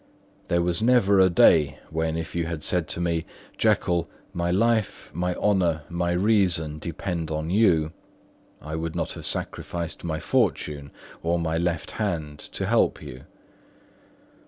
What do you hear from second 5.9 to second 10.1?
reason, depend upon you,' I would not have sacrificed